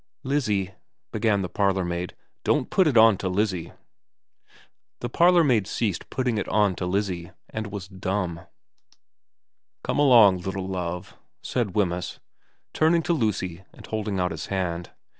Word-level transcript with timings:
4 0.23 0.29
Lizzie' 0.31 0.71
began 1.13 1.43
the 1.43 1.47
parlourmaid. 1.47 2.15
xvn 2.43 2.43
VERA 2.43 2.43
185' 2.43 2.43
Don't 2.55 2.69
put 2.71 2.87
it 2.87 2.97
on 2.97 3.17
to 3.17 3.29
Lizzie.' 3.29 3.71
The 5.01 5.09
parlourmaid 5.09 5.67
ceased 5.67 6.09
putting 6.09 6.39
it 6.39 6.47
on 6.49 6.73
to 6.77 6.87
Lizzie 6.87 7.29
and 7.51 7.67
was 7.67 7.87
dumb.' 7.87 8.39
Come 9.83 9.99
along, 9.99 10.39
little 10.39 10.67
Love,' 10.67 11.15
said 11.43 11.75
Wemyss, 11.75 12.17
turning 12.73 13.03
to 13.03 13.13
Lucy 13.13 13.63
and 13.73 13.85
holding 13.85 14.19
out 14.19 14.31
his 14.31 14.47
hand. 14.47 14.89